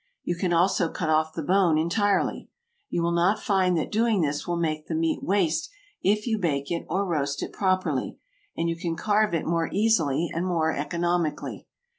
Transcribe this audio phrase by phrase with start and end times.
[0.23, 2.49] You can also cut off the bone entirely.
[2.89, 5.69] You will not find that doing this will make the meat waste
[6.01, 8.17] if you bake it or roast it properly,
[8.57, 11.67] and you can carve it more easily and more economically.